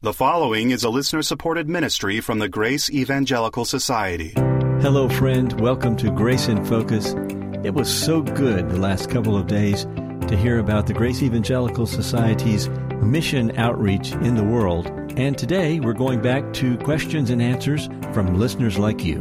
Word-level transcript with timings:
The 0.00 0.12
following 0.12 0.70
is 0.70 0.84
a 0.84 0.90
listener 0.90 1.22
supported 1.22 1.68
ministry 1.68 2.20
from 2.20 2.38
the 2.38 2.48
Grace 2.48 2.88
Evangelical 2.88 3.64
Society. 3.64 4.32
Hello, 4.80 5.08
friend. 5.08 5.60
Welcome 5.60 5.96
to 5.96 6.12
Grace 6.12 6.46
in 6.46 6.64
Focus. 6.64 7.16
It 7.64 7.74
was 7.74 7.92
so 7.92 8.22
good 8.22 8.68
the 8.68 8.78
last 8.78 9.10
couple 9.10 9.36
of 9.36 9.48
days 9.48 9.86
to 10.28 10.36
hear 10.36 10.60
about 10.60 10.86
the 10.86 10.92
Grace 10.92 11.20
Evangelical 11.20 11.84
Society's 11.84 12.68
mission 13.02 13.58
outreach 13.58 14.12
in 14.12 14.36
the 14.36 14.44
world. 14.44 14.86
And 15.16 15.36
today 15.36 15.80
we're 15.80 15.94
going 15.94 16.22
back 16.22 16.52
to 16.52 16.78
questions 16.78 17.30
and 17.30 17.42
answers 17.42 17.86
from 18.12 18.38
listeners 18.38 18.78
like 18.78 19.04
you. 19.04 19.16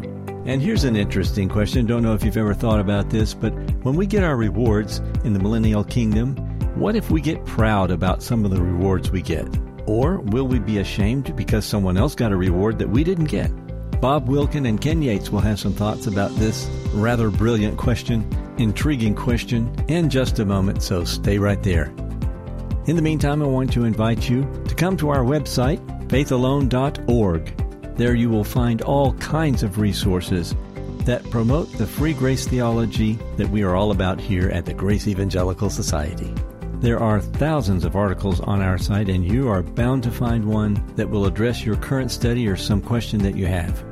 And 0.46 0.62
here's 0.62 0.84
an 0.84 0.96
interesting 0.96 1.50
question. 1.50 1.88
Don't 1.88 2.04
know 2.04 2.14
if 2.14 2.24
you've 2.24 2.38
ever 2.38 2.54
thought 2.54 2.80
about 2.80 3.10
this, 3.10 3.34
but 3.34 3.50
when 3.84 3.96
we 3.96 4.06
get 4.06 4.24
our 4.24 4.38
rewards 4.38 5.00
in 5.24 5.34
the 5.34 5.40
millennial 5.40 5.84
kingdom, 5.84 6.36
what 6.76 6.96
if 6.96 7.10
we 7.10 7.20
get 7.20 7.44
proud 7.48 7.90
about 7.90 8.22
some 8.22 8.46
of 8.46 8.52
the 8.52 8.62
rewards 8.62 9.10
we 9.10 9.24
get? 9.24 9.48
Or 9.88 10.20
will 10.20 10.48
we 10.48 10.60
be 10.60 10.80
ashamed 10.80 11.36
because 11.36 11.66
someone 11.66 11.98
else 11.98 12.14
got 12.14 12.32
a 12.32 12.38
reward 12.38 12.78
that 12.80 12.90
we 12.90 13.04
didn't 13.04 13.26
get? 13.26 13.52
Bob 14.02 14.28
Wilkin 14.28 14.68
and 14.68 14.80
Ken 14.80 15.02
Yates 15.02 15.32
will 15.32 15.40
have 15.40 15.60
some 15.60 15.74
thoughts 15.74 16.06
about 16.06 16.30
this 16.36 16.70
rather 16.94 17.30
brilliant 17.32 17.78
question, 17.78 18.30
intriguing 18.58 19.16
question, 19.16 19.74
in 19.88 20.10
just 20.10 20.40
a 20.40 20.46
moment, 20.46 20.84
so 20.84 21.04
stay 21.04 21.40
right 21.40 21.64
there. 21.64 21.86
In 22.86 22.96
the 22.96 23.02
meantime, 23.02 23.42
I 23.42 23.48
want 23.48 23.74
to 23.74 23.86
invite 23.86 24.30
you 24.30 24.44
to 24.68 24.76
come 24.76 24.98
to 24.98 25.10
our 25.10 25.24
website, 25.24 25.80
faithalone.org. 26.08 27.98
There 27.98 28.16
you 28.16 28.30
will 28.30 28.44
find 28.44 28.82
all 28.84 29.14
kinds 29.14 29.64
of 29.64 29.80
resources 29.80 30.54
that 31.00 31.28
promote 31.32 31.72
the 31.74 31.88
free 31.88 32.14
grace 32.14 32.48
theology 32.48 33.18
that 33.38 33.50
we 33.50 33.64
are 33.64 33.76
all 33.76 33.92
about 33.92 34.20
here 34.22 34.50
at 34.50 34.66
the 34.66 34.74
Grace 34.74 35.08
Evangelical 35.08 35.70
Society. 35.70 36.34
There 36.80 37.00
are 37.00 37.20
thousands 37.20 37.86
of 37.86 37.96
articles 37.96 38.40
on 38.42 38.62
our 38.62 38.78
site, 38.78 39.10
and 39.10 39.26
you 39.26 39.50
are 39.50 39.64
bound 39.64 40.04
to 40.04 40.12
find 40.12 40.46
one 40.46 40.84
that 40.96 41.10
will 41.10 41.26
address 41.26 41.66
your 41.66 41.76
current 41.76 42.12
study 42.12 42.48
or 42.48 42.56
some 42.56 42.82
question 42.82 43.20
that 43.24 43.36
you 43.36 43.48
have. 43.48 43.84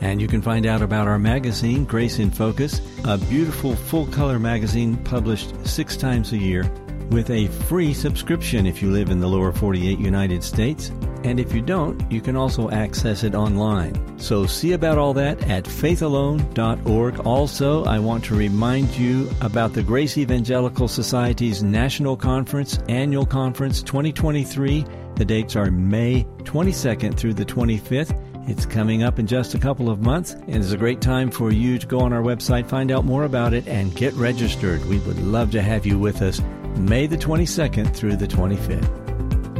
And 0.00 0.22
you 0.22 0.26
can 0.26 0.40
find 0.40 0.64
out 0.64 0.80
about 0.80 1.06
our 1.06 1.18
magazine, 1.18 1.84
Grace 1.84 2.18
in 2.18 2.30
Focus, 2.30 2.80
a 3.04 3.18
beautiful 3.18 3.76
full 3.76 4.06
color 4.06 4.38
magazine 4.38 4.96
published 5.04 5.52
six 5.66 5.98
times 5.98 6.32
a 6.32 6.38
year 6.38 6.62
with 7.10 7.28
a 7.28 7.48
free 7.48 7.92
subscription 7.92 8.66
if 8.66 8.80
you 8.80 8.90
live 8.90 9.10
in 9.10 9.20
the 9.20 9.28
lower 9.28 9.52
48 9.52 9.98
United 9.98 10.42
States. 10.42 10.90
And 11.22 11.38
if 11.38 11.52
you 11.52 11.60
don't, 11.60 12.10
you 12.10 12.20
can 12.20 12.36
also 12.36 12.70
access 12.70 13.24
it 13.24 13.34
online. 13.34 14.18
So 14.18 14.46
see 14.46 14.72
about 14.72 14.98
all 14.98 15.12
that 15.14 15.42
at 15.48 15.64
faithalone.org. 15.64 17.20
Also, 17.20 17.84
I 17.84 17.98
want 17.98 18.24
to 18.24 18.34
remind 18.34 18.96
you 18.96 19.30
about 19.40 19.74
the 19.74 19.82
Grace 19.82 20.16
Evangelical 20.16 20.88
Society's 20.88 21.62
National 21.62 22.16
Conference, 22.16 22.78
Annual 22.88 23.26
Conference 23.26 23.82
2023. 23.82 24.84
The 25.16 25.24
dates 25.24 25.56
are 25.56 25.70
May 25.70 26.24
22nd 26.44 27.16
through 27.16 27.34
the 27.34 27.44
25th. 27.44 28.16
It's 28.48 28.64
coming 28.64 29.02
up 29.02 29.18
in 29.18 29.26
just 29.26 29.54
a 29.54 29.58
couple 29.58 29.90
of 29.90 30.00
months, 30.00 30.32
and 30.32 30.56
it's 30.56 30.72
a 30.72 30.76
great 30.76 31.00
time 31.00 31.30
for 31.30 31.52
you 31.52 31.78
to 31.78 31.86
go 31.86 32.00
on 32.00 32.12
our 32.12 32.22
website, 32.22 32.66
find 32.66 32.90
out 32.90 33.04
more 33.04 33.24
about 33.24 33.52
it, 33.52 33.68
and 33.68 33.94
get 33.94 34.14
registered. 34.14 34.84
We 34.86 34.98
would 35.00 35.20
love 35.22 35.50
to 35.52 35.62
have 35.62 35.84
you 35.84 35.98
with 35.98 36.22
us 36.22 36.40
May 36.76 37.06
the 37.06 37.18
22nd 37.18 37.94
through 37.94 38.16
the 38.16 38.26
25th. 38.26 39.09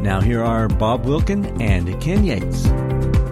Now, 0.01 0.19
here 0.19 0.43
are 0.43 0.67
Bob 0.67 1.05
Wilkin 1.05 1.61
and 1.61 2.01
Ken 2.01 2.25
Yates. 2.25 2.65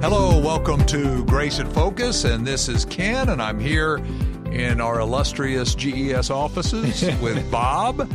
Hello, 0.04 0.40
welcome 0.40 0.86
to 0.86 1.26
Grace 1.26 1.58
in 1.58 1.68
Focus, 1.68 2.26
and 2.26 2.46
this 2.46 2.70
is 2.70 2.86
Ken, 2.86 3.30
and 3.30 3.42
I'm 3.42 3.60
here 3.60 3.98
in 4.52 4.80
our 4.80 5.00
illustrious 5.00 5.74
GES 5.74 6.30
offices 6.30 7.02
with 7.22 7.50
Bob. 7.50 8.08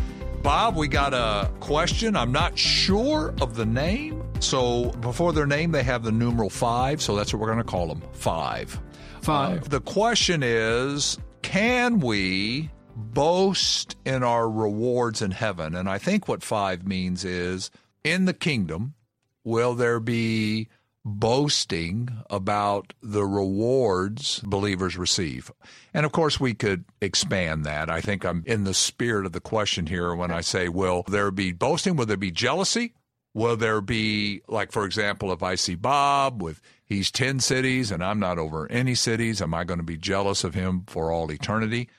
Bob, 0.44 0.76
we 0.76 0.86
got 0.86 1.12
a 1.12 1.50
question. 1.58 2.14
I'm 2.14 2.30
not 2.30 2.56
sure 2.56 3.34
of 3.40 3.56
the 3.56 3.66
name. 3.66 4.22
So 4.38 4.92
before 5.00 5.32
their 5.32 5.46
name, 5.46 5.72
they 5.72 5.82
have 5.82 6.04
the 6.04 6.12
numeral 6.12 6.48
five, 6.48 7.02
so 7.02 7.16
that's 7.16 7.34
what 7.34 7.40
we're 7.40 7.52
going 7.52 7.58
to 7.58 7.64
call 7.64 7.88
them 7.88 8.04
five. 8.12 8.80
Five. 9.20 9.64
Uh, 9.64 9.68
the 9.68 9.80
question 9.80 10.44
is 10.44 11.18
can 11.42 11.98
we 11.98 12.70
boast 12.94 13.96
in 14.04 14.22
our 14.22 14.48
rewards 14.48 15.22
in 15.22 15.32
heaven? 15.32 15.74
And 15.74 15.88
I 15.88 15.98
think 15.98 16.28
what 16.28 16.44
five 16.44 16.86
means 16.86 17.24
is 17.24 17.72
in 18.04 18.26
the 18.26 18.34
kingdom, 18.34 18.94
will 19.42 19.74
there 19.74 20.00
be 20.00 20.68
boasting 21.04 22.08
about 22.30 22.94
the 23.02 23.26
rewards 23.26 24.40
believers 24.40 24.96
receive. 24.96 25.50
And 25.92 26.06
of 26.06 26.12
course, 26.12 26.40
we 26.40 26.54
could 26.54 26.84
expand 27.00 27.64
that. 27.66 27.90
I 27.90 28.00
think 28.00 28.24
I'm 28.24 28.42
in 28.46 28.64
the 28.64 28.74
spirit 28.74 29.26
of 29.26 29.32
the 29.32 29.40
question 29.40 29.86
here 29.86 30.14
when 30.14 30.30
I 30.30 30.40
say, 30.40 30.68
will 30.68 31.02
there 31.06 31.30
be 31.30 31.52
boasting? 31.52 31.96
Will 31.96 32.06
there 32.06 32.16
be 32.16 32.30
jealousy? 32.30 32.94
Will 33.34 33.56
there 33.56 33.80
be, 33.80 34.42
like, 34.48 34.72
for 34.72 34.86
example, 34.86 35.32
if 35.32 35.42
I 35.42 35.56
see 35.56 35.74
Bob 35.74 36.40
with 36.40 36.62
he's 36.84 37.10
10 37.10 37.40
cities 37.40 37.90
and 37.90 38.02
I'm 38.02 38.20
not 38.20 38.38
over 38.38 38.70
any 38.70 38.94
cities, 38.94 39.42
am 39.42 39.52
I 39.52 39.64
going 39.64 39.80
to 39.80 39.84
be 39.84 39.98
jealous 39.98 40.44
of 40.44 40.54
him 40.54 40.84
for 40.86 41.10
all 41.10 41.30
eternity? 41.30 41.90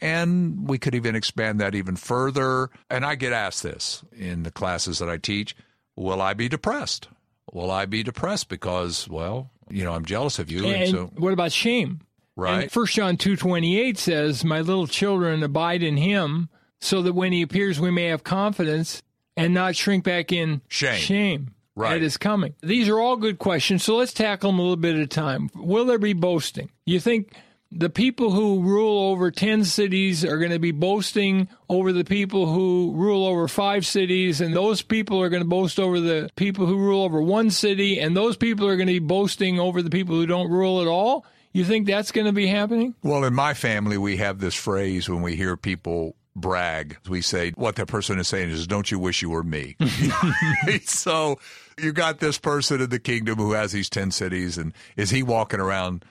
And 0.00 0.68
we 0.68 0.78
could 0.78 0.94
even 0.94 1.16
expand 1.16 1.60
that 1.60 1.74
even 1.74 1.96
further. 1.96 2.70
And 2.90 3.04
I 3.04 3.14
get 3.14 3.32
asked 3.32 3.62
this 3.62 4.04
in 4.12 4.42
the 4.42 4.50
classes 4.50 4.98
that 4.98 5.08
I 5.08 5.16
teach 5.16 5.56
Will 5.96 6.20
I 6.20 6.34
be 6.34 6.48
depressed? 6.48 7.08
Will 7.52 7.70
I 7.70 7.86
be 7.86 8.02
depressed 8.02 8.48
because, 8.50 9.08
well, 9.08 9.50
you 9.70 9.82
know, 9.82 9.94
I'm 9.94 10.04
jealous 10.04 10.38
of 10.38 10.50
you? 10.50 10.66
And, 10.66 10.82
and 10.82 10.90
so, 10.90 11.10
what 11.16 11.32
about 11.32 11.52
shame? 11.52 12.00
Right. 12.36 12.70
First 12.70 12.94
John 12.94 13.16
two 13.16 13.34
twenty 13.34 13.80
eight 13.80 13.96
says, 13.96 14.44
"My 14.44 14.60
little 14.60 14.86
children, 14.86 15.42
abide 15.42 15.82
in 15.82 15.96
Him, 15.96 16.50
so 16.82 17.00
that 17.00 17.14
when 17.14 17.32
He 17.32 17.40
appears, 17.40 17.80
we 17.80 17.90
may 17.90 18.06
have 18.06 18.24
confidence 18.24 19.02
and 19.38 19.54
not 19.54 19.74
shrink 19.74 20.04
back 20.04 20.32
in 20.32 20.60
Shame. 20.68 20.98
Shame. 21.00 21.54
Right. 21.74 21.94
That 21.94 22.02
is 22.02 22.16
coming. 22.16 22.54
These 22.62 22.88
are 22.88 22.98
all 22.98 23.16
good 23.16 23.38
questions. 23.38 23.84
So 23.84 23.96
let's 23.96 24.14
tackle 24.14 24.50
them 24.50 24.58
a 24.58 24.62
little 24.62 24.76
bit 24.76 24.96
at 24.96 25.02
a 25.02 25.06
time. 25.06 25.50
Will 25.54 25.84
there 25.84 25.98
be 25.98 26.14
boasting? 26.14 26.70
You 26.86 27.00
think 27.00 27.34
the 27.72 27.90
people 27.90 28.30
who 28.30 28.60
rule 28.60 29.10
over 29.10 29.30
10 29.30 29.64
cities 29.64 30.24
are 30.24 30.38
going 30.38 30.52
to 30.52 30.58
be 30.58 30.70
boasting 30.70 31.48
over 31.68 31.92
the 31.92 32.04
people 32.04 32.46
who 32.46 32.92
rule 32.94 33.26
over 33.26 33.48
five 33.48 33.84
cities, 33.84 34.40
and 34.40 34.54
those 34.54 34.82
people 34.82 35.20
are 35.20 35.28
going 35.28 35.42
to 35.42 35.48
boast 35.48 35.80
over 35.80 36.00
the 36.00 36.30
people 36.36 36.66
who 36.66 36.78
rule 36.78 37.02
over 37.02 37.20
one 37.20 37.50
city, 37.50 37.98
and 37.98 38.16
those 38.16 38.36
people 38.36 38.66
are 38.66 38.76
going 38.76 38.86
to 38.86 38.92
be 38.92 38.98
boasting 38.98 39.58
over 39.58 39.82
the 39.82 39.90
people 39.90 40.14
who 40.14 40.26
don't 40.26 40.50
rule 40.50 40.80
at 40.80 40.86
all? 40.86 41.26
You 41.52 41.64
think 41.64 41.86
that's 41.86 42.12
going 42.12 42.26
to 42.26 42.32
be 42.32 42.46
happening? 42.46 42.94
well, 43.02 43.24
in 43.24 43.34
my 43.34 43.54
family, 43.54 43.96
we 43.96 44.18
have 44.18 44.38
this 44.40 44.54
phrase 44.54 45.08
when 45.08 45.22
we 45.22 45.36
hear 45.36 45.56
people 45.56 46.14
brag. 46.36 46.98
We 47.08 47.22
say, 47.22 47.52
what 47.52 47.76
that 47.76 47.86
person 47.86 48.18
is 48.18 48.28
saying 48.28 48.50
is, 48.50 48.66
don't 48.66 48.90
you 48.90 48.98
wish 48.98 49.22
you 49.22 49.30
were 49.30 49.42
me? 49.42 49.76
so 50.84 51.38
you 51.78 51.92
got 51.92 52.20
this 52.20 52.38
person 52.38 52.80
in 52.82 52.90
the 52.90 52.98
kingdom 52.98 53.36
who 53.36 53.52
has 53.52 53.72
these 53.72 53.88
10 53.88 54.10
cities, 54.10 54.58
and 54.58 54.72
is 54.96 55.10
he 55.10 55.22
walking 55.22 55.60
around 55.60 56.04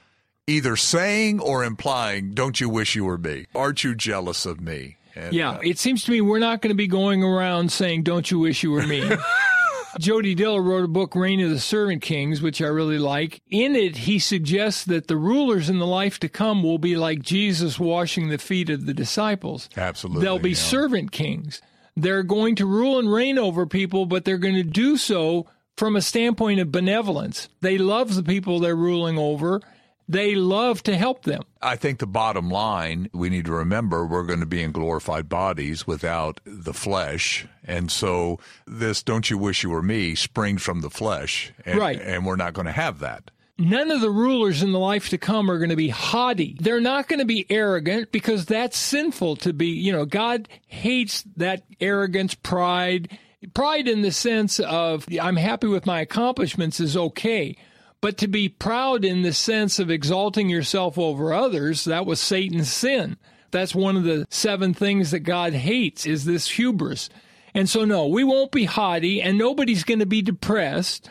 either 0.47 0.75
saying 0.75 1.39
or 1.39 1.63
implying, 1.63 2.33
don't 2.33 2.59
you 2.59 2.69
wish 2.69 2.95
you 2.95 3.05
were 3.05 3.17
me? 3.17 3.45
Aren't 3.55 3.83
you 3.83 3.95
jealous 3.95 4.45
of 4.45 4.61
me? 4.61 4.97
And, 5.15 5.33
Yeah, 5.33 5.51
uh, 5.51 5.59
it 5.63 5.79
seems 5.79 6.03
to 6.03 6.11
me 6.11 6.21
we're 6.21 6.39
not 6.39 6.61
going 6.61 6.69
to 6.69 6.75
be 6.75 6.87
going 6.87 7.23
around 7.23 7.71
saying, 7.71 8.03
Don't 8.03 8.29
you 8.29 8.39
wish 8.39 8.63
you 8.63 8.71
were 8.71 8.85
me? 8.85 9.09
Jody 9.99 10.35
Dillow 10.35 10.63
wrote 10.63 10.83
a 10.83 10.89
book, 10.89 11.15
Reign 11.15 11.39
of 11.39 11.49
the 11.49 11.59
Servant 11.59 12.01
Kings, 12.01 12.41
which 12.41 12.61
I 12.61 12.67
really 12.67 12.97
like. 12.97 13.41
In 13.49 13.77
it, 13.77 13.95
he 13.95 14.19
suggests 14.19 14.83
that 14.85 15.07
the 15.07 15.15
rulers 15.15 15.69
in 15.69 15.79
the 15.79 15.87
life 15.87 16.19
to 16.19 16.27
come 16.27 16.63
will 16.63 16.77
be 16.77 16.97
like 16.97 17.21
Jesus 17.21 17.79
washing 17.79 18.27
the 18.27 18.37
feet 18.37 18.69
of 18.69 18.85
the 18.85 18.93
disciples. 18.93 19.69
absolutely. 19.77 20.23
They'll 20.23 20.39
be 20.39 20.49
yeah. 20.49 20.55
servant 20.55 21.13
kings. 21.13 21.61
They're 21.95 22.23
going 22.23 22.55
to 22.55 22.65
rule 22.65 22.99
and 22.99 23.11
reign 23.11 23.37
over 23.37 23.65
people, 23.65 24.05
but 24.05 24.25
they're 24.25 24.37
going 24.37 24.55
to 24.55 24.63
do 24.63 24.97
so 24.97 25.45
from 25.77 25.95
a 25.95 26.01
standpoint 26.01 26.59
of 26.59 26.73
benevolence. 26.73 27.47
They 27.61 27.77
love 27.77 28.15
the 28.15 28.23
people 28.23 28.59
they're 28.59 28.75
ruling 28.75 29.17
over. 29.17 29.61
They 30.07 30.35
love 30.35 30.83
to 30.83 30.95
help 30.95 31.23
them. 31.23 31.41
I 31.61 31.75
think 31.75 31.99
the 31.99 32.07
bottom 32.07 32.49
line, 32.49 33.09
we 33.11 33.29
need 33.29 33.45
to 33.45 33.51
remember 33.51 34.05
we're 34.05 34.23
going 34.23 34.39
to 34.39 34.45
be 34.45 34.61
in 34.61 34.71
glorified 34.71 35.27
bodies 35.27 35.87
without 35.87 36.39
the 36.45 36.73
flesh. 36.73 37.47
And 37.63 37.91
so 37.91 38.39
this 38.67 39.01
don't 39.01 39.29
you 39.29 39.37
wish 39.37 39.63
you 39.63 39.71
were 39.71 39.81
me 39.81 40.13
springs 40.13 40.61
from 40.61 40.81
the 40.81 40.91
flesh. 40.91 41.51
And, 41.65 41.79
Right. 41.79 41.99
And 41.99 42.25
we're 42.25 42.35
not 42.35 42.53
going 42.53 42.67
to 42.67 42.71
have 42.71 42.99
that. 42.99 43.31
None 43.57 43.89
of 43.89 44.01
the 44.01 44.11
rulers 44.11 44.61
in 44.61 44.73
the 44.73 44.79
life 44.79 45.09
to 45.09 45.17
come 45.17 45.49
are 45.49 45.57
going 45.57 45.69
to 45.69 45.77
be 45.77 45.87
haughty. 45.87 46.57
They're 46.59 46.81
not 46.81 47.07
going 47.07 47.19
to 47.19 47.25
be 47.25 47.45
arrogant 47.49 48.11
because 48.11 48.45
that's 48.45 48.77
sinful 48.77 49.37
to 49.37 49.53
be, 49.53 49.67
you 49.67 49.93
know, 49.93 50.05
God 50.05 50.49
hates 50.67 51.23
that 51.37 51.63
arrogance, 51.79 52.35
pride. 52.35 53.17
Pride 53.53 53.87
in 53.87 54.01
the 54.01 54.11
sense 54.11 54.59
of 54.59 55.07
I'm 55.21 55.37
happy 55.37 55.67
with 55.67 55.85
my 55.85 56.01
accomplishments 56.01 56.79
is 56.79 56.97
okay. 56.97 57.55
But 58.05 58.19
to 58.19 58.27
be 58.27 58.49
proud 58.49 59.03
in 59.03 59.23
the 59.23 59.33
sense 59.33 59.79
of 59.79 59.89
exalting 59.89 60.47
yourself 60.47 60.99
over 60.99 61.33
others, 61.33 61.85
that 61.85 62.05
was 62.05 62.21
Satan's 62.21 62.71
sin. 62.71 63.17
That's 63.49 63.73
one 63.73 63.97
of 63.97 64.03
the 64.03 64.27
seven 64.29 64.75
things 64.75 65.09
that 65.09 65.21
God 65.21 65.53
hates 65.53 66.05
is 66.05 66.23
this 66.23 66.47
hubris. 66.49 67.09
And 67.55 67.67
so 67.67 67.83
no, 67.83 68.05
we 68.05 68.23
won't 68.23 68.51
be 68.51 68.65
haughty 68.65 69.23
and 69.23 69.39
nobody's 69.39 69.83
going 69.83 70.01
to 70.01 70.05
be 70.05 70.21
depressed. 70.21 71.09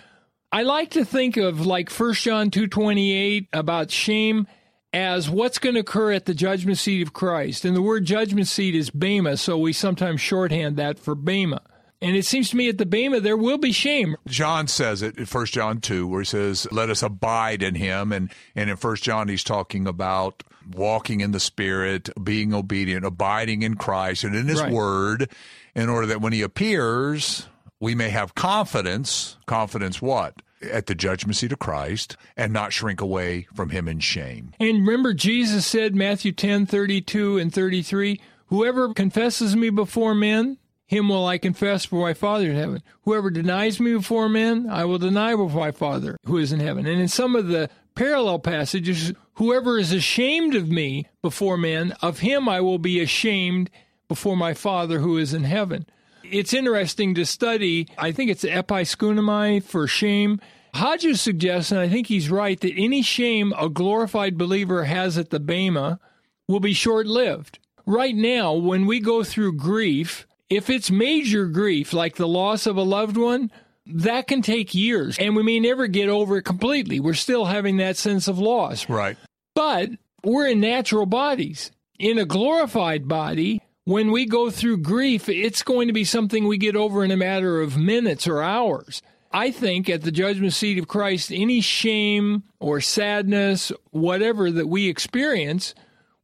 I 0.52 0.62
like 0.62 0.90
to 0.90 1.04
think 1.04 1.36
of 1.36 1.66
like 1.66 1.90
1 1.90 2.14
John 2.14 2.52
2:28 2.52 3.48
about 3.52 3.90
shame 3.90 4.46
as 4.92 5.28
what's 5.28 5.58
going 5.58 5.74
to 5.74 5.80
occur 5.80 6.12
at 6.12 6.26
the 6.26 6.32
judgment 6.32 6.78
seat 6.78 7.02
of 7.02 7.12
Christ. 7.12 7.64
And 7.64 7.74
the 7.74 7.82
word 7.82 8.04
judgment 8.04 8.46
seat 8.46 8.76
is 8.76 8.90
bema, 8.90 9.36
so 9.36 9.58
we 9.58 9.72
sometimes 9.72 10.20
shorthand 10.20 10.76
that 10.76 11.00
for 11.00 11.16
bema. 11.16 11.60
And 12.04 12.16
it 12.16 12.26
seems 12.26 12.50
to 12.50 12.56
me 12.56 12.68
at 12.68 12.76
the 12.76 12.84
Bema 12.84 13.18
there 13.20 13.36
will 13.36 13.56
be 13.56 13.72
shame. 13.72 14.16
John 14.28 14.68
says 14.68 15.00
it 15.00 15.16
in 15.16 15.24
1 15.24 15.46
John 15.46 15.80
2, 15.80 16.06
where 16.06 16.20
he 16.20 16.26
says, 16.26 16.68
Let 16.70 16.90
us 16.90 17.02
abide 17.02 17.62
in 17.62 17.74
him. 17.74 18.12
And, 18.12 18.30
and 18.54 18.68
in 18.68 18.76
1 18.76 18.96
John, 18.96 19.28
he's 19.28 19.42
talking 19.42 19.86
about 19.86 20.42
walking 20.70 21.20
in 21.20 21.32
the 21.32 21.40
Spirit, 21.40 22.10
being 22.22 22.52
obedient, 22.52 23.04
abiding 23.06 23.62
in 23.62 23.76
Christ 23.76 24.22
and 24.22 24.36
in 24.36 24.48
his 24.48 24.60
Right. 24.60 24.70
word, 24.72 25.30
in 25.74 25.88
order 25.88 26.06
that 26.08 26.20
when 26.20 26.32
he 26.34 26.42
appears, 26.42 27.48
we 27.80 27.94
may 27.94 28.10
have 28.10 28.34
confidence. 28.34 29.36
Confidence 29.46 30.00
what? 30.02 30.34
At 30.62 30.86
the 30.86 30.94
judgment 30.94 31.36
seat 31.36 31.52
of 31.52 31.58
Christ 31.58 32.16
and 32.36 32.52
not 32.52 32.72
shrink 32.72 33.00
away 33.00 33.46
from 33.54 33.70
him 33.70 33.88
in 33.88 33.98
shame. 34.00 34.52
And 34.60 34.86
remember, 34.86 35.14
Jesus 35.14 35.66
said, 35.66 35.94
Matthew 35.94 36.32
10 36.32 36.66
32 36.66 37.38
and 37.38 37.52
33, 37.52 38.20
Whoever 38.48 38.92
confesses 38.92 39.56
me 39.56 39.70
before 39.70 40.14
men, 40.14 40.58
him 40.86 41.08
will 41.08 41.26
I 41.26 41.38
confess 41.38 41.86
before 41.86 42.06
my 42.06 42.14
Father 42.14 42.50
in 42.50 42.56
heaven. 42.56 42.82
Whoever 43.02 43.30
denies 43.30 43.80
me 43.80 43.94
before 43.94 44.28
men, 44.28 44.68
I 44.68 44.84
will 44.84 44.98
deny 44.98 45.34
before 45.34 45.60
my 45.60 45.70
Father 45.70 46.16
who 46.26 46.38
is 46.38 46.52
in 46.52 46.60
heaven. 46.60 46.86
And 46.86 47.00
in 47.00 47.08
some 47.08 47.34
of 47.34 47.48
the 47.48 47.70
parallel 47.94 48.38
passages, 48.38 49.12
whoever 49.34 49.78
is 49.78 49.92
ashamed 49.92 50.54
of 50.54 50.68
me 50.68 51.06
before 51.22 51.56
men, 51.56 51.94
of 52.02 52.20
him 52.20 52.48
I 52.48 52.60
will 52.60 52.78
be 52.78 53.00
ashamed 53.00 53.70
before 54.08 54.36
my 54.36 54.52
Father 54.52 55.00
who 55.00 55.16
is 55.16 55.32
in 55.32 55.44
heaven. 55.44 55.86
It's 56.22 56.54
interesting 56.54 57.14
to 57.14 57.26
study, 57.26 57.88
I 57.98 58.12
think 58.12 58.30
it's 58.30 58.44
epaischunomai 58.44 59.62
for 59.62 59.86
shame. 59.86 60.40
Hodges 60.74 61.20
suggests, 61.20 61.70
and 61.70 61.80
I 61.80 61.88
think 61.88 62.08
he's 62.08 62.30
right, 62.30 62.58
that 62.60 62.74
any 62.76 63.02
shame 63.02 63.52
a 63.56 63.68
glorified 63.68 64.36
believer 64.36 64.84
has 64.84 65.16
at 65.16 65.30
the 65.30 65.38
Bema 65.38 66.00
will 66.48 66.60
be 66.60 66.72
short 66.72 67.06
lived. 67.06 67.58
Right 67.86 68.16
now, 68.16 68.54
when 68.54 68.86
we 68.86 69.00
go 69.00 69.22
through 69.22 69.56
grief, 69.56 70.26
if 70.54 70.70
it's 70.70 70.90
major 70.90 71.46
grief, 71.46 71.92
like 71.92 72.16
the 72.16 72.28
loss 72.28 72.66
of 72.66 72.76
a 72.76 72.82
loved 72.82 73.16
one, 73.16 73.50
that 73.86 74.26
can 74.26 74.40
take 74.40 74.74
years, 74.74 75.18
and 75.18 75.36
we 75.36 75.42
may 75.42 75.60
never 75.60 75.86
get 75.86 76.08
over 76.08 76.38
it 76.38 76.44
completely. 76.44 77.00
We're 77.00 77.14
still 77.14 77.44
having 77.44 77.76
that 77.78 77.96
sense 77.96 78.28
of 78.28 78.38
loss. 78.38 78.88
Right. 78.88 79.16
But 79.54 79.90
we're 80.22 80.48
in 80.48 80.60
natural 80.60 81.06
bodies. 81.06 81.70
In 81.98 82.18
a 82.18 82.24
glorified 82.24 83.06
body, 83.08 83.62
when 83.84 84.10
we 84.10 84.26
go 84.26 84.50
through 84.50 84.78
grief, 84.78 85.28
it's 85.28 85.62
going 85.62 85.88
to 85.88 85.92
be 85.92 86.04
something 86.04 86.46
we 86.46 86.56
get 86.56 86.76
over 86.76 87.04
in 87.04 87.10
a 87.10 87.16
matter 87.16 87.60
of 87.60 87.76
minutes 87.76 88.26
or 88.26 88.42
hours. 88.42 89.02
I 89.32 89.50
think 89.50 89.90
at 89.90 90.02
the 90.02 90.12
judgment 90.12 90.52
seat 90.52 90.78
of 90.78 90.88
Christ, 90.88 91.32
any 91.32 91.60
shame 91.60 92.44
or 92.60 92.80
sadness, 92.80 93.72
whatever 93.90 94.50
that 94.50 94.68
we 94.68 94.88
experience, 94.88 95.74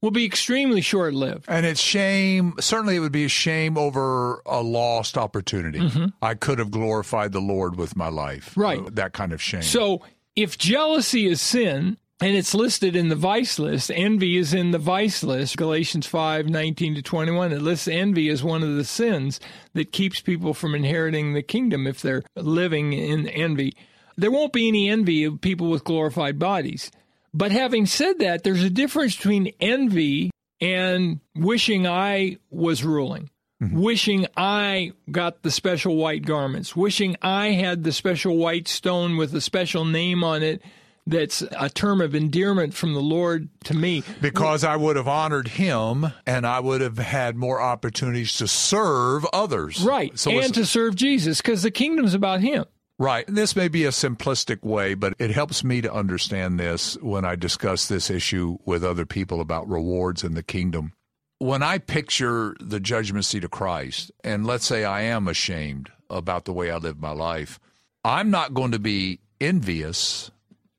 will 0.02 0.11
be 0.11 0.25
extremely 0.25 0.81
short 0.81 1.14
lived. 1.14 1.44
And 1.49 1.67
it's 1.67 1.81
shame. 1.81 2.55
Certainly, 2.61 2.97
it 2.97 3.00
would 3.00 3.12
be 3.12 3.25
a 3.25 3.29
shame 3.29 3.76
over 3.76 4.43
a 4.47 4.62
lost 4.62 5.19
opportunity. 5.19 6.11
I 6.23 6.35
could 6.35 6.58
have 6.58 6.70
glorified 6.70 7.32
the 7.32 7.41
Lord 7.41 7.76
with 7.76 7.97
my 7.97 8.08
life. 8.08 8.50
Mm-hmm. 8.50 8.61
Right. 8.61 8.81
Uh, 8.81 8.91
that 8.93 9.12
kind 9.12 9.32
of 9.32 9.43
shame. 9.43 9.62
So 9.62 10.02
if 10.37 10.56
jealousy 10.58 11.26
is 11.26 11.41
sin, 11.41 11.97
and 12.23 12.37
it's 12.37 12.55
listed 12.55 12.94
in 12.97 13.08
the 13.08 13.17
vice 13.17 13.58
list, 13.58 13.91
envy 13.94 14.37
is 14.37 14.52
in 14.52 14.73
the 14.73 14.79
vice 14.79 15.23
list, 15.23 15.56
Galatians 15.56 16.06
5 16.06 16.49
19 16.49 16.97
to 16.97 17.02
21. 17.02 17.52
It 17.52 17.62
lists 17.62 17.88
envy 17.88 18.29
as 18.29 18.44
one 18.44 18.62
of 18.62 18.76
the 18.76 18.85
sins 18.85 19.41
that 19.73 19.93
keeps 19.93 20.20
people 20.20 20.52
from 20.52 20.75
inheriting 20.75 21.32
the 21.32 21.43
kingdom 21.43 21.87
if 21.87 22.02
they're 22.02 22.23
living 22.37 22.93
in 22.93 23.26
envy. 23.29 23.75
There 24.17 24.31
won't 24.31 24.52
be 24.52 24.69
any 24.69 24.91
envy 24.91 25.25
of 25.25 25.41
people 25.41 25.70
with 25.70 25.85
glorified 25.85 26.38
bodies. 26.38 26.91
But 27.32 27.52
having 27.52 27.86
said 27.86 28.18
that, 28.18 28.42
there's 28.42 28.62
a 28.62 28.70
difference 28.70 29.16
between 29.16 29.52
envy 29.60 30.30
and 30.60 31.20
wishing 31.34 31.86
I 31.86 32.38
was 32.50 32.84
ruling. 32.84 33.30
Mm-hmm. 33.62 33.80
Wishing 33.80 34.26
I 34.38 34.92
got 35.10 35.42
the 35.42 35.50
special 35.50 35.96
white 35.96 36.24
garments, 36.24 36.74
wishing 36.74 37.16
I 37.20 37.48
had 37.48 37.84
the 37.84 37.92
special 37.92 38.36
white 38.38 38.66
stone 38.66 39.18
with 39.18 39.34
a 39.34 39.40
special 39.40 39.84
name 39.84 40.24
on 40.24 40.42
it 40.42 40.62
that's 41.06 41.42
a 41.42 41.68
term 41.68 42.00
of 42.00 42.14
endearment 42.14 42.72
from 42.72 42.94
the 42.94 43.00
Lord 43.00 43.48
to 43.64 43.74
me. 43.74 44.02
because 44.20 44.64
I 44.64 44.76
would 44.76 44.96
have 44.96 45.08
honored 45.08 45.48
him 45.48 46.06
and 46.26 46.46
I 46.46 46.60
would 46.60 46.80
have 46.80 46.98
had 46.98 47.36
more 47.36 47.60
opportunities 47.60 48.34
to 48.36 48.48
serve 48.48 49.26
others. 49.32 49.82
Right. 49.82 50.18
So 50.18 50.30
and 50.30 50.54
to 50.54 50.64
serve 50.64 50.94
Jesus 50.94 51.42
because 51.42 51.62
the 51.62 51.70
kingdom's 51.70 52.14
about 52.14 52.40
him. 52.40 52.64
Right. 53.00 53.26
And 53.26 53.35
this 53.35 53.56
may 53.56 53.69
be 53.69 53.87
a 53.87 53.93
simplistic 53.93 54.62
way, 54.62 54.93
but 54.93 55.14
it 55.19 55.31
helps 55.31 55.64
me 55.64 55.81
to 55.81 55.91
understand 55.91 56.61
this 56.61 56.99
when 57.00 57.25
I 57.25 57.35
discuss 57.35 57.88
this 57.88 58.11
issue 58.11 58.58
with 58.67 58.85
other 58.85 59.06
people 59.06 59.41
about 59.41 59.67
rewards 59.67 60.23
in 60.23 60.35
the 60.35 60.43
kingdom. 60.43 60.93
When 61.38 61.62
I 61.62 61.79
picture 61.79 62.55
the 62.61 62.79
judgment 62.79 63.25
seat 63.25 63.43
of 63.43 63.50
Christ, 63.50 64.12
and 64.23 64.44
let's 64.44 64.67
say 64.67 64.85
I 64.85 65.00
am 65.00 65.29
ashamed 65.29 65.91
about 66.11 66.44
the 66.44 66.52
way 66.52 66.70
I 66.70 66.76
live 66.76 67.00
my 67.00 67.12
life, 67.12 67.58
I'm 68.05 68.31
not 68.31 68.52
going 68.52 68.73
to 68.73 68.79
be 68.79 69.20
envious 69.41 70.31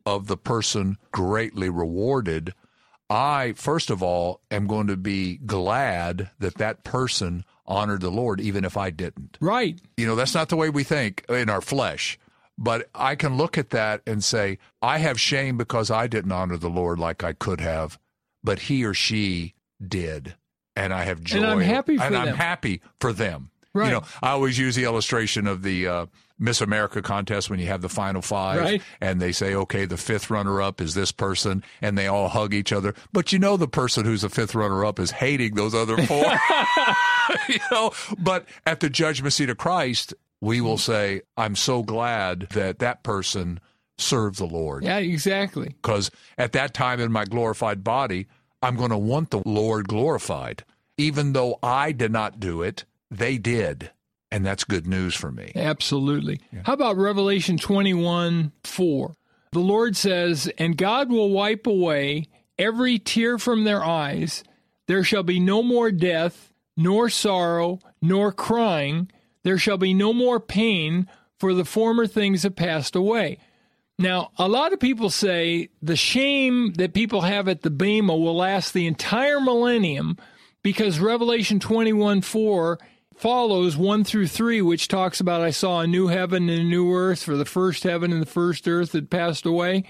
of 0.06 0.28
the 0.28 0.38
person 0.38 1.00
greatly 1.12 1.70
rewarded. 1.70 2.54
I, 3.10 3.54
first 3.54 3.90
of 3.90 4.04
all, 4.04 4.42
am 4.52 4.68
going 4.68 4.86
to 4.86 4.96
be 4.96 5.38
glad 5.38 6.30
that 6.38 6.60
that 6.60 6.84
person 6.84 7.46
honored 7.66 8.02
the 8.02 8.10
Lord, 8.10 8.42
even 8.42 8.66
if 8.66 8.78
I 8.78 8.90
didn't. 8.90 9.38
Right. 9.40 9.80
You 9.98 10.08
know, 10.08 10.16
that's 10.16 10.34
not 10.34 10.50
the 10.50 10.56
way 10.56 10.70
we 10.70 10.84
think 10.84 11.26
in 11.30 11.50
our 11.50 11.62
flesh. 11.62 12.18
But 12.58 12.90
I 12.94 13.16
can 13.16 13.38
look 13.38 13.58
at 13.58 13.72
that 13.72 14.02
and 14.06 14.24
say, 14.24 14.60
I 14.82 14.98
have 15.00 15.20
shame 15.20 15.58
because 15.58 15.90
I 15.90 16.08
didn't 16.08 16.32
honor 16.32 16.58
the 16.58 16.70
Lord 16.70 17.00
like 17.00 17.24
I 17.24 17.34
could 17.34 17.62
have, 17.62 17.98
but 18.44 18.60
he 18.60 18.86
or 18.86 18.94
she 18.94 19.54
did. 19.86 20.36
And 20.76 20.94
I 20.94 21.04
have 21.04 21.24
joy. 21.24 21.38
And 21.38 21.46
I'm 21.46 21.60
happy 21.60 21.98
for 21.98 22.04
And 22.04 22.18
I'm 22.18 22.36
happy 22.36 22.82
for 23.00 23.14
them. 23.14 23.51
Right. 23.74 23.88
You 23.88 23.94
know, 23.94 24.04
I 24.22 24.32
always 24.32 24.58
use 24.58 24.76
the 24.76 24.84
illustration 24.84 25.48
of 25.48 25.62
the 25.64 25.88
uh, 25.88 26.06
Miss 26.38 26.60
America 26.62 27.02
contest 27.02 27.50
when 27.50 27.60
you 27.60 27.68
have 27.68 27.82
the 27.82 27.88
final 27.90 28.22
five 28.22 28.60
Right. 28.60 28.82
and 29.00 29.22
they 29.22 29.32
say, 29.32 29.54
okay, 29.56 29.86
the 29.86 29.96
fifth 29.98 30.30
runner 30.30 30.62
up 30.62 30.82
is 30.82 30.94
this 30.94 31.12
person, 31.12 31.64
and 31.82 31.98
they 31.98 32.08
all 32.08 32.28
hug 32.30 32.54
each 32.54 32.74
other. 32.74 32.94
But 33.14 33.32
you 33.32 33.40
know, 33.40 33.58
the 33.58 33.68
person 33.68 34.04
who's 34.06 34.24
the 34.24 34.30
fifth 34.30 34.56
runner 34.56 34.84
up 34.84 35.00
is 35.00 35.12
hating 35.12 35.56
those 35.56 35.74
other 35.74 35.98
four. 36.06 36.26
you 37.50 37.60
know, 37.72 37.92
but 38.20 38.46
at 38.66 38.80
the 38.80 38.90
judgment 38.90 39.34
seat 39.34 39.50
of 39.50 39.58
Christ, 39.58 40.14
we 40.42 40.60
will 40.60 40.78
say, 40.78 41.22
I'm 41.38 41.56
so 41.56 41.84
glad 41.84 42.48
that 42.52 42.80
that 42.80 43.04
person 43.04 43.60
served 43.98 44.40
the 44.40 44.46
Lord. 44.48 44.84
Yeah, 44.84 44.98
exactly. 44.98 45.68
Because 45.82 46.10
at 46.38 46.52
that 46.54 46.74
time 46.74 47.00
in 47.00 47.12
my 47.12 47.26
glorified 47.26 47.84
body, 47.84 48.28
I'm 48.62 48.76
going 48.76 48.90
to 48.90 48.98
want 48.98 49.30
the 49.30 49.42
Lord 49.46 49.88
glorified. 49.88 50.64
Even 50.98 51.34
though 51.34 51.58
I 51.64 51.92
did 51.92 52.12
not 52.12 52.40
do 52.40 52.62
it, 52.64 52.86
they 53.12 53.38
did. 53.38 53.92
And 54.32 54.46
that's 54.46 54.64
good 54.64 54.88
news 54.88 55.14
for 55.14 55.30
me. 55.30 55.52
Absolutely. 55.56 56.40
How 56.64 56.74
about 56.74 56.96
Revelation 56.96 57.58
21 57.58 58.54
4? 58.64 59.16
The 59.52 59.60
Lord 59.60 59.98
says, 59.98 60.50
And 60.58 60.78
God 60.78 61.12
will 61.12 61.30
wipe 61.30 61.68
away 61.68 62.28
every 62.58 62.98
tear 62.98 63.38
from 63.38 63.66
their 63.66 63.84
eyes. 63.84 64.46
There 64.88 65.04
shall 65.04 65.24
be 65.24 65.42
no 65.42 65.62
more 65.62 65.92
death, 65.92 66.54
nor 66.78 67.10
sorrow, 67.10 67.80
nor 68.02 68.32
crying. 68.32 69.12
There 69.44 69.58
shall 69.58 69.78
be 69.78 69.94
no 69.94 70.14
more 70.14 70.40
pain, 70.40 71.10
for 71.38 71.54
the 71.54 71.66
former 71.66 72.08
things 72.08 72.44
have 72.44 72.56
passed 72.56 72.96
away. 72.96 73.38
Now, 74.00 74.32
a 74.38 74.48
lot 74.48 74.72
of 74.72 74.80
people 74.80 75.10
say 75.10 75.70
the 75.82 75.98
shame 75.98 76.74
that 76.74 76.94
people 76.94 77.22
have 77.22 77.50
at 77.50 77.62
the 77.62 77.70
Bema 77.70 78.16
will 78.16 78.38
last 78.38 78.74
the 78.74 78.88
entire 78.88 79.42
millennium 79.42 80.18
because 80.64 81.00
Revelation 81.00 81.60
21 81.60 82.22
4 82.22 82.80
follows 83.22 83.78
1 83.78 84.04
through 84.04 84.28
3, 84.28 84.62
which 84.64 84.88
talks 84.88 85.20
about 85.20 85.42
I 85.42 85.52
saw 85.52 85.80
a 85.80 85.88
new 85.88 86.08
heaven 86.08 86.50
and 86.50 86.60
a 86.60 86.64
new 86.64 86.92
earth, 86.92 87.24
for 87.24 87.38
the 87.38 87.46
first 87.46 87.84
heaven 87.84 88.12
and 88.12 88.22
the 88.22 88.26
first 88.26 88.68
earth 88.68 88.94
had 88.94 89.12
passed 89.12 89.46
away. 89.46 89.84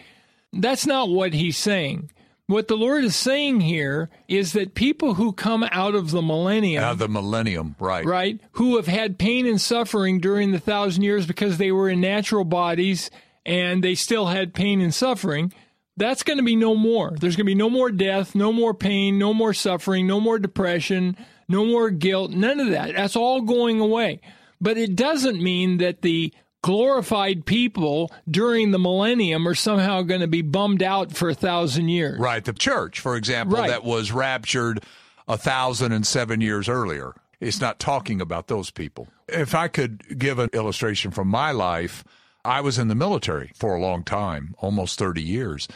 That's 0.52 0.86
not 0.86 1.10
what 1.10 1.34
he's 1.34 1.58
saying. 1.58 2.12
What 2.48 2.68
the 2.68 2.76
Lord 2.76 3.06
is 3.06 3.16
saying 3.16 3.62
here 3.62 4.10
is 4.28 4.52
that 4.52 4.76
people 4.76 5.14
who 5.14 5.32
come 5.32 5.64
out 5.72 5.96
of 5.96 6.12
the 6.12 6.22
millennium 6.22 6.82
Now, 6.82 6.94
the 6.94 7.08
millennium, 7.08 7.78
right. 7.80 8.06
right? 8.06 8.42
Who 8.54 8.76
have 8.76 8.88
had 8.88 9.18
pain 9.18 9.48
and 9.48 9.62
suffering 9.62 10.20
during 10.20 10.52
the 10.52 10.60
thousand 10.60 11.04
years 11.04 11.26
because 11.26 11.58
they 11.58 11.72
were 11.72 11.88
in 11.88 12.02
natural 12.02 12.44
bodies 12.44 13.10
and 13.46 13.82
they 13.82 13.96
still 13.96 14.26
had 14.26 14.54
pain 14.54 14.82
and 14.82 14.94
suffering. 14.94 15.54
That's 15.96 16.24
going 16.24 16.38
to 16.38 16.44
be 16.44 16.58
no 16.58 16.76
more. 16.76 17.12
There's 17.18 17.38
going 17.38 17.46
to 17.46 17.52
be 17.52 17.56
no 17.56 17.70
more 17.70 17.90
death, 17.92 18.36
no 18.36 18.52
more 18.52 18.74
pain, 18.74 19.18
no 19.18 19.34
more 19.34 19.54
suffering, 19.54 20.06
no 20.06 20.20
more 20.20 20.38
depression, 20.38 21.16
no 21.52 21.66
more 21.66 21.90
guilt, 21.90 22.32
none 22.32 22.60
of 22.60 22.70
that. 22.70 22.96
That's 22.96 23.16
all 23.16 23.42
going 23.42 23.80
away. 23.80 24.22
But 24.60 24.78
it 24.78 24.96
doesn't 24.96 25.42
mean 25.42 25.78
that 25.78 26.02
the 26.02 26.34
glorified 26.64 27.46
people 27.46 28.12
during 28.30 28.72
the 28.72 28.80
millennium 28.80 29.48
are 29.48 29.56
somehow 29.56 30.04
going 30.04 30.22
to 30.22 30.28
be 30.28 30.42
bummed 30.42 30.84
out 30.84 31.12
for 31.12 31.30
a 31.30 31.34
thousand 31.34 31.90
years. 31.90 32.20
Right. 32.20 32.44
The 32.46 32.54
church, 32.54 33.00
for 33.00 33.16
example, 33.16 33.58
Right. 33.58 33.70
that 33.70 33.84
was 33.84 34.12
raptured 34.12 34.84
a 35.28 35.38
thousand 35.38 35.92
and 35.92 36.06
seven 36.06 36.40
years 36.42 36.70
earlier. 36.70 37.14
It's 37.40 37.60
not 37.60 37.80
talking 37.80 38.22
about 38.22 38.48
those 38.48 38.70
people. 38.70 39.08
If 39.28 39.56
I 39.56 39.68
could 39.68 40.20
give 40.20 40.38
an 40.38 40.50
illustration 40.54 41.10
from 41.12 41.28
my 41.28 41.52
life, 41.52 42.04
I 42.46 42.62
was 42.62 42.78
in 42.78 42.88
the 42.88 42.96
military 42.96 43.52
for 43.56 43.76
a 43.76 43.82
long 43.82 44.04
time, 44.04 44.54
almost 44.60 45.00
30 45.00 45.22
years. 45.24 45.68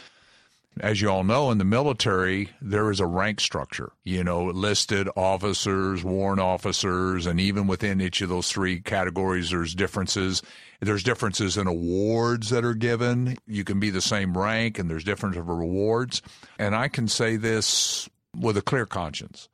As 0.80 1.00
you 1.00 1.08
all 1.08 1.24
know, 1.24 1.50
in 1.50 1.56
the 1.56 1.64
military, 1.64 2.50
there 2.60 2.90
is 2.90 3.00
a 3.00 3.06
rank 3.06 3.40
structure, 3.40 3.92
you 4.04 4.22
know, 4.22 4.44
listed 4.44 5.08
officers, 5.16 6.04
warrant 6.04 6.40
officers, 6.40 7.24
and 7.24 7.40
even 7.40 7.66
within 7.66 7.98
each 7.98 8.20
of 8.20 8.28
those 8.28 8.52
three 8.52 8.80
categories, 8.80 9.50
there's 9.50 9.74
differences. 9.74 10.42
There's 10.80 11.02
differences 11.02 11.56
in 11.56 11.66
awards 11.66 12.50
that 12.50 12.64
are 12.64 12.74
given. 12.74 13.38
You 13.46 13.64
can 13.64 13.80
be 13.80 13.88
the 13.88 14.02
same 14.02 14.36
rank, 14.36 14.78
and 14.78 14.90
there's 14.90 15.04
different 15.04 15.36
rewards. 15.36 16.20
And 16.58 16.76
I 16.76 16.88
can 16.88 17.08
say 17.08 17.36
this 17.36 18.10
with 18.38 18.58
a 18.58 18.62
clear 18.62 18.84
conscience. 18.84 19.48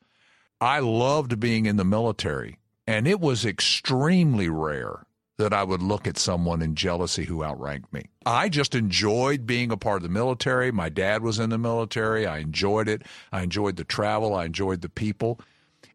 I 0.60 0.80
loved 0.80 1.38
being 1.38 1.66
in 1.66 1.76
the 1.76 1.84
military, 1.84 2.58
and 2.84 3.06
it 3.06 3.20
was 3.20 3.44
extremely 3.44 4.48
rare 4.48 5.06
that 5.38 5.52
I 5.52 5.64
would 5.64 5.82
look 5.82 6.06
at 6.06 6.18
someone 6.18 6.62
in 6.62 6.74
jealousy 6.74 7.24
who 7.24 7.42
outranked 7.42 7.92
me. 7.92 8.04
I 8.26 8.48
just 8.48 8.74
enjoyed 8.74 9.46
being 9.46 9.72
a 9.72 9.76
part 9.76 9.98
of 9.98 10.02
the 10.02 10.08
military. 10.08 10.70
My 10.70 10.88
dad 10.88 11.22
was 11.22 11.38
in 11.38 11.50
the 11.50 11.58
military. 11.58 12.26
I 12.26 12.38
enjoyed 12.38 12.88
it. 12.88 13.02
I 13.32 13.42
enjoyed 13.42 13.76
the 13.76 13.84
travel. 13.84 14.34
I 14.34 14.44
enjoyed 14.44 14.82
the 14.82 14.88
people. 14.88 15.40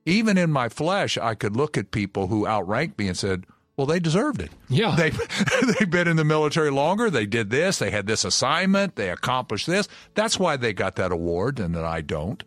Even 0.06 0.38
in 0.38 0.52
my 0.52 0.70
flesh, 0.70 1.18
I 1.18 1.36
could 1.36 1.56
look 1.56 1.78
at 1.78 1.92
people 1.92 2.28
who 2.28 2.48
outranked 2.48 2.98
me 2.98 3.08
and 3.08 3.18
said, 3.18 3.46
well, 3.76 3.86
they 3.86 4.00
deserved 4.00 4.42
it. 4.42 4.52
Yeah. 4.70 4.96
They, 4.96 5.12
they've 5.80 5.90
been 5.90 6.08
in 6.08 6.18
the 6.18 6.26
military 6.26 6.72
longer. 6.72 7.12
They 7.12 7.28
did 7.28 7.52
this. 7.52 7.78
They 7.78 7.92
had 7.92 8.08
this 8.08 8.26
assignment. 8.26 8.96
They 8.96 9.12
accomplished 9.12 9.68
this. 9.68 9.88
That's 10.16 10.40
why 10.40 10.58
they 10.58 10.74
got 10.74 10.96
that 10.96 11.12
award 11.12 11.60
and 11.60 11.76
that 11.76 11.86
I 11.86 12.02
don't. 12.02 12.44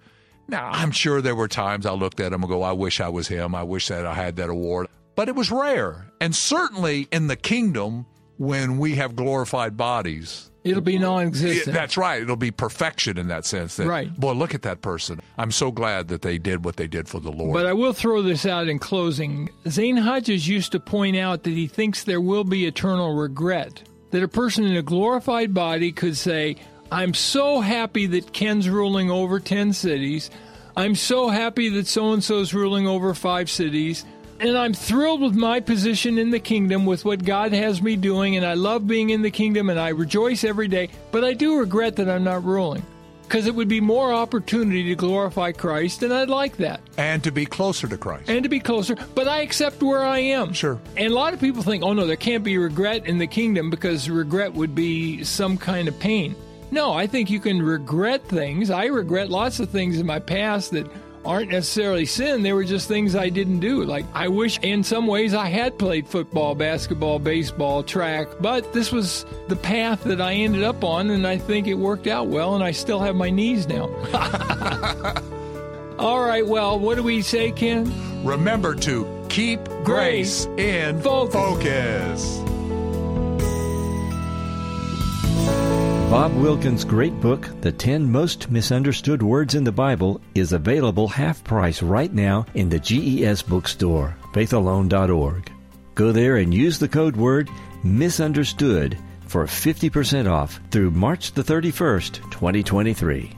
Now, 0.48 0.68
I'm 0.72 0.90
sure 0.90 1.22
there 1.22 1.36
were 1.36 1.46
times 1.46 1.86
I 1.86 1.92
looked 1.92 2.18
at 2.18 2.32
him 2.32 2.42
and 2.42 2.50
go, 2.50 2.64
I 2.64 2.72
wish 2.72 3.00
I 3.00 3.08
was 3.08 3.28
him. 3.28 3.54
I 3.54 3.62
wish 3.62 3.86
that 3.86 4.04
I 4.04 4.14
had 4.14 4.34
that 4.36 4.50
award 4.50 4.88
but 5.20 5.28
it 5.28 5.36
was 5.36 5.50
rare. 5.50 6.06
And 6.18 6.34
certainly 6.34 7.06
in 7.12 7.26
the 7.26 7.36
kingdom, 7.36 8.06
when 8.38 8.78
we 8.78 8.94
have 8.94 9.14
glorified 9.14 9.76
bodies, 9.76 10.50
it'll 10.64 10.80
be 10.80 10.98
non-existent. 10.98 11.74
That's 11.74 11.98
right. 11.98 12.22
It'll 12.22 12.36
be 12.36 12.50
perfection 12.50 13.18
in 13.18 13.28
that 13.28 13.44
sense. 13.44 13.76
That, 13.76 13.86
right. 13.86 14.10
Boy, 14.18 14.32
look 14.32 14.54
at 14.54 14.62
that 14.62 14.80
person. 14.80 15.20
I'm 15.36 15.50
so 15.50 15.72
glad 15.72 16.08
that 16.08 16.22
they 16.22 16.38
did 16.38 16.64
what 16.64 16.76
they 16.76 16.86
did 16.86 17.06
for 17.06 17.20
the 17.20 17.30
Lord. 17.30 17.52
But 17.52 17.66
I 17.66 17.74
will 17.74 17.92
throw 17.92 18.22
this 18.22 18.46
out 18.46 18.66
in 18.66 18.78
closing. 18.78 19.50
Zane 19.68 19.98
Hodges 19.98 20.48
used 20.48 20.72
to 20.72 20.80
point 20.80 21.18
out 21.18 21.42
that 21.42 21.50
he 21.50 21.66
thinks 21.66 22.04
there 22.04 22.22
will 22.22 22.44
be 22.44 22.64
eternal 22.64 23.14
regret. 23.14 23.82
That 24.12 24.22
a 24.22 24.28
person 24.28 24.64
in 24.64 24.74
a 24.74 24.82
glorified 24.82 25.52
body 25.52 25.92
could 25.92 26.16
say, 26.16 26.56
I'm 26.90 27.12
so 27.12 27.60
happy 27.60 28.06
that 28.06 28.32
Ken's 28.32 28.70
ruling 28.70 29.10
over 29.10 29.38
10 29.38 29.74
cities. 29.74 30.30
I'm 30.78 30.94
so 30.94 31.28
happy 31.28 31.68
that 31.68 31.86
so 31.86 32.14
and 32.14 32.24
so's 32.24 32.54
ruling 32.54 32.86
over 32.88 33.12
five 33.12 33.50
cities 33.50 34.06
and 34.40 34.56
I'm 34.56 34.72
thrilled 34.74 35.20
with 35.20 35.34
my 35.34 35.60
position 35.60 36.18
in 36.18 36.30
the 36.30 36.40
kingdom, 36.40 36.86
with 36.86 37.04
what 37.04 37.24
God 37.24 37.52
has 37.52 37.82
me 37.82 37.96
doing, 37.96 38.36
and 38.36 38.44
I 38.44 38.54
love 38.54 38.86
being 38.86 39.10
in 39.10 39.22
the 39.22 39.30
kingdom, 39.30 39.70
and 39.70 39.78
I 39.78 39.90
rejoice 39.90 40.44
every 40.44 40.68
day. 40.68 40.88
But 41.12 41.24
I 41.24 41.34
do 41.34 41.58
regret 41.58 41.96
that 41.96 42.08
I'm 42.08 42.24
not 42.24 42.44
ruling. 42.44 42.82
Because 43.22 43.46
it 43.46 43.54
would 43.54 43.68
be 43.68 43.80
more 43.80 44.12
opportunity 44.12 44.82
to 44.88 44.96
glorify 44.96 45.52
Christ, 45.52 46.02
and 46.02 46.12
I'd 46.12 46.28
like 46.28 46.56
that. 46.56 46.80
And 46.96 47.22
to 47.22 47.30
be 47.30 47.46
closer 47.46 47.86
to 47.86 47.96
Christ. 47.96 48.28
And 48.28 48.42
to 48.42 48.48
be 48.48 48.58
closer. 48.58 48.96
But 49.14 49.28
I 49.28 49.42
accept 49.42 49.82
where 49.84 50.02
I 50.02 50.18
am. 50.18 50.52
Sure. 50.52 50.80
And 50.96 51.12
a 51.12 51.14
lot 51.14 51.32
of 51.32 51.38
people 51.38 51.62
think, 51.62 51.84
oh 51.84 51.92
no, 51.92 52.08
there 52.08 52.16
can't 52.16 52.42
be 52.42 52.58
regret 52.58 53.06
in 53.06 53.18
the 53.18 53.28
kingdom 53.28 53.70
because 53.70 54.10
regret 54.10 54.52
would 54.54 54.74
be 54.74 55.22
some 55.22 55.58
kind 55.58 55.86
of 55.86 55.96
pain. 56.00 56.34
No, 56.72 56.92
I 56.92 57.06
think 57.06 57.30
you 57.30 57.38
can 57.38 57.62
regret 57.62 58.26
things. 58.26 58.70
I 58.70 58.86
regret 58.86 59.28
lots 59.28 59.60
of 59.60 59.70
things 59.70 60.00
in 60.00 60.06
my 60.06 60.18
past 60.18 60.72
that 60.72 60.90
aren't 61.24 61.50
necessarily 61.50 62.06
sin. 62.06 62.42
They 62.42 62.52
were 62.52 62.64
just 62.64 62.88
things 62.88 63.14
I 63.14 63.28
didn't 63.28 63.60
do. 63.60 63.84
Like, 63.84 64.06
I 64.14 64.28
wish 64.28 64.58
in 64.60 64.82
some 64.82 65.06
ways 65.06 65.34
I 65.34 65.46
had 65.46 65.78
played 65.78 66.06
football, 66.06 66.54
basketball, 66.54 67.18
baseball, 67.18 67.82
track, 67.82 68.28
but 68.40 68.72
this 68.72 68.92
was 68.92 69.26
the 69.48 69.56
path 69.56 70.04
that 70.04 70.20
I 70.20 70.34
ended 70.34 70.62
up 70.62 70.82
on, 70.84 71.10
and 71.10 71.26
I 71.26 71.38
think 71.38 71.66
it 71.66 71.74
worked 71.74 72.06
out 72.06 72.28
well, 72.28 72.54
and 72.54 72.64
I 72.64 72.70
still 72.70 73.00
have 73.00 73.16
my 73.16 73.30
knees 73.30 73.68
now. 73.68 73.88
All 75.98 76.20
right, 76.22 76.46
well, 76.46 76.78
what 76.78 76.96
do 76.96 77.02
we 77.02 77.20
say, 77.20 77.52
Ken? 77.52 77.92
Remember 78.24 78.74
to 78.76 79.26
keep 79.28 79.62
grace, 79.84 80.46
grace 80.46 80.46
in 80.58 81.00
focus. 81.02 81.34
focus. 81.34 82.49
Bob 86.10 86.34
Wilkins' 86.34 86.84
great 86.84 87.18
book, 87.20 87.48
The 87.60 87.70
10 87.70 88.10
Most 88.10 88.50
Misunderstood 88.50 89.22
Words 89.22 89.54
in 89.54 89.62
the 89.62 89.70
Bible, 89.70 90.20
is 90.34 90.52
available 90.52 91.06
half 91.06 91.44
price 91.44 91.82
right 91.82 92.12
now 92.12 92.44
in 92.54 92.68
the 92.68 92.80
GES 92.80 93.42
bookstore, 93.42 94.16
faithalone.org. 94.32 95.52
Go 95.94 96.10
there 96.10 96.38
and 96.38 96.52
use 96.52 96.80
the 96.80 96.88
code 96.88 97.16
word 97.16 97.48
misunderstood 97.84 98.98
for 99.28 99.44
50% 99.46 100.28
off 100.28 100.58
through 100.72 100.90
March 100.90 101.30
the 101.30 101.44
31st, 101.44 102.28
2023. 102.32 103.30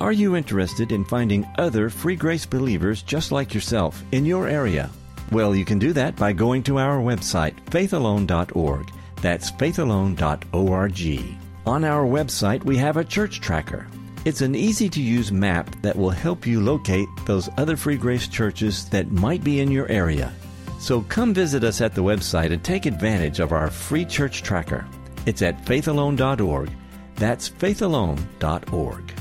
Are 0.00 0.12
you 0.12 0.34
interested 0.34 0.90
in 0.90 1.04
finding 1.04 1.46
other 1.58 1.90
free 1.90 2.16
grace 2.16 2.44
believers 2.44 3.02
just 3.02 3.30
like 3.30 3.54
yourself 3.54 4.02
in 4.10 4.26
your 4.26 4.48
area? 4.48 4.90
Well, 5.30 5.54
you 5.54 5.64
can 5.64 5.78
do 5.78 5.92
that 5.92 6.16
by 6.16 6.32
going 6.32 6.64
to 6.64 6.80
our 6.80 6.98
website, 6.98 7.54
faithalone.org 7.66 8.90
that's 9.20 9.50
faithalone.org. 9.50 11.36
On 11.66 11.84
our 11.84 12.04
website, 12.04 12.64
we 12.64 12.76
have 12.78 12.96
a 12.96 13.04
church 13.04 13.40
tracker. 13.40 13.86
It's 14.24 14.40
an 14.40 14.54
easy 14.54 14.88
to 14.90 15.00
use 15.00 15.32
map 15.32 15.74
that 15.82 15.96
will 15.96 16.10
help 16.10 16.46
you 16.46 16.60
locate 16.60 17.08
those 17.24 17.48
other 17.56 17.76
free 17.76 17.96
grace 17.96 18.28
churches 18.28 18.88
that 18.90 19.10
might 19.10 19.42
be 19.42 19.60
in 19.60 19.70
your 19.70 19.88
area. 19.88 20.32
So 20.78 21.02
come 21.02 21.32
visit 21.34 21.64
us 21.64 21.80
at 21.80 21.94
the 21.94 22.02
website 22.02 22.52
and 22.52 22.62
take 22.62 22.86
advantage 22.86 23.40
of 23.40 23.52
our 23.52 23.70
free 23.70 24.04
church 24.04 24.42
tracker. 24.42 24.86
It's 25.26 25.42
at 25.42 25.64
faithalone.org. 25.64 26.70
That's 27.16 27.48
faithalone.org. 27.48 29.12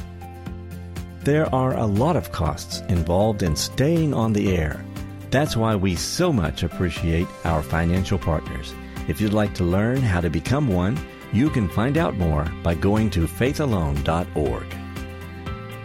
There 1.22 1.54
are 1.54 1.78
a 1.78 1.86
lot 1.86 2.16
of 2.16 2.32
costs 2.32 2.80
involved 2.88 3.44
in 3.44 3.56
staying 3.56 4.14
on 4.14 4.32
the 4.32 4.56
air. 4.56 4.84
That's 5.32 5.58
why 5.58 5.76
we 5.76 5.96
so 5.96 6.32
much 6.32 6.64
appreciate 6.64 7.28
our 7.44 7.62
financial 7.62 8.18
partners. 8.18 8.74
If 9.08 9.22
you'd 9.22 9.34
like 9.34 9.54
to 9.56 9.64
learn 9.64 10.02
how 10.02 10.22
to 10.22 10.30
become 10.30 10.68
one, 10.68 11.00
you 11.32 11.50
can 11.50 11.70
find 11.70 11.98
out 11.98 12.18
more 12.18 12.46
by 12.64 12.76
going 12.76 13.10
to 13.12 13.28
faithalone.org. 13.28 14.66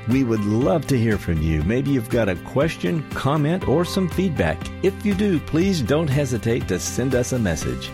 We 0.08 0.24
would 0.24 0.44
love 0.44 0.86
to 0.88 0.98
hear 0.98 1.16
from 1.16 1.40
you. 1.40 1.62
Maybe 1.62 1.92
you've 1.92 2.10
got 2.10 2.28
a 2.28 2.36
question, 2.36 3.08
comment, 3.10 3.68
or 3.68 3.84
some 3.84 4.08
feedback. 4.08 4.58
If 4.82 5.04
you 5.04 5.14
do, 5.14 5.40
please 5.40 5.80
don't 5.80 6.08
hesitate 6.08 6.68
to 6.68 6.78
send 6.78 7.14
us 7.14 7.32
a 7.32 7.38
message. 7.38 7.90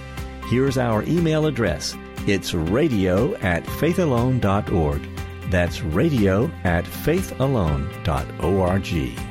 Here's 0.48 0.76
our 0.76 1.04
email 1.04 1.46
address. 1.46 1.96
It's 2.26 2.52
radio 2.52 3.36
at 3.36 3.64
faithalone.org. 3.64 5.08
That's 5.50 5.82
radio 5.82 6.50
at 6.64 6.84
faithalone.org. 6.84 9.29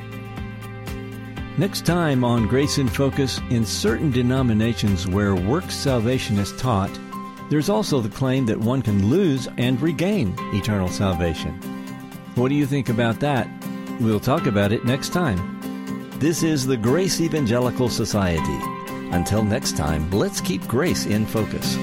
Next 1.58 1.84
time 1.84 2.24
on 2.24 2.46
Grace 2.46 2.78
in 2.78 2.88
Focus, 2.88 3.40
in 3.50 3.66
certain 3.66 4.10
denominations 4.10 5.06
where 5.06 5.34
works 5.34 5.74
salvation 5.74 6.38
is 6.38 6.56
taught, 6.56 6.90
there's 7.50 7.68
also 7.68 8.00
the 8.00 8.08
claim 8.08 8.46
that 8.46 8.58
one 8.58 8.82
can 8.82 9.10
lose 9.10 9.48
and 9.58 9.80
regain 9.82 10.34
eternal 10.54 10.88
salvation. 10.88 11.52
What 12.36 12.48
do 12.48 12.54
you 12.54 12.66
think 12.66 12.88
about 12.88 13.20
that? 13.20 13.48
We'll 14.00 14.20
talk 14.20 14.46
about 14.46 14.72
it 14.72 14.84
next 14.84 15.12
time. 15.12 15.38
This 16.18 16.42
is 16.42 16.66
the 16.66 16.76
Grace 16.76 17.20
Evangelical 17.20 17.88
Society. 17.88 18.58
Until 19.10 19.42
next 19.42 19.76
time, 19.76 20.08
let's 20.12 20.40
keep 20.40 20.66
grace 20.68 21.04
in 21.06 21.26
focus. 21.26 21.74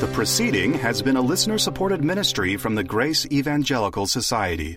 The 0.00 0.10
proceeding 0.12 0.74
has 0.74 1.00
been 1.00 1.16
a 1.16 1.22
listener 1.22 1.56
supported 1.56 2.04
ministry 2.04 2.58
from 2.58 2.74
the 2.74 2.84
Grace 2.84 3.26
Evangelical 3.32 4.06
Society. 4.06 4.74